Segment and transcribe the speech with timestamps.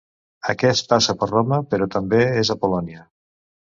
[0.53, 3.05] Aquest passa per Roma, però també és a Polònia.